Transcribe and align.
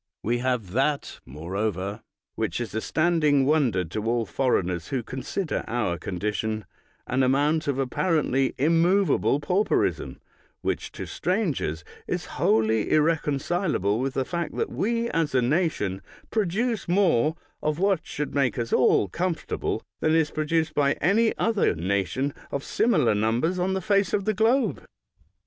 We 0.23 0.39
have 0.39 0.71
that, 0.71 1.19
moreover, 1.27 2.01
which 2.33 2.59
is 2.59 2.73
a 2.73 2.81
standing 2.81 3.45
wonder 3.45 3.85
to 3.85 4.03
all 4.07 4.25
foreigners 4.25 4.87
who 4.87 5.03
con 5.03 5.21
sider 5.21 5.63
our 5.67 5.99
condition— 5.99 6.65
an 7.07 7.21
amount 7.21 7.67
of 7.67 7.77
apparently 7.77 8.55
immovable 8.57 9.39
pauperism 9.39 10.19
which 10.61 10.91
to 10.93 11.05
strangers 11.05 11.83
is 12.07 12.25
wholly 12.41 12.89
irreconcilable 12.91 13.99
with 13.99 14.15
the 14.15 14.25
fact 14.25 14.55
that 14.55 14.71
we, 14.71 15.07
as 15.11 15.35
a 15.35 15.41
nation, 15.43 16.01
produce 16.31 16.87
more 16.87 17.35
of 17.61 17.77
what 17.77 17.99
should 18.03 18.33
make 18.33 18.57
us 18.57 18.73
all 18.73 19.07
comfortable 19.07 19.83
than 19.99 20.15
is 20.15 20.31
produced 20.31 20.73
by 20.73 20.93
any 20.93 21.37
other 21.37 21.75
nation 21.75 22.33
of 22.49 22.63
similar 22.63 23.13
numbers 23.13 23.59
on 23.59 23.73
the 23.75 23.81
face 23.81 24.13
of 24.13 24.25
the 24.25 24.33
globe. 24.33 24.83